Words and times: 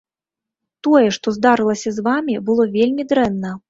Тое, 0.87 1.07
што 1.19 1.27
здарылася 1.37 1.89
з 2.01 2.09
вамі, 2.11 2.43
было 2.51 2.71
вельмі 2.77 3.03
дрэнна. 3.15 3.59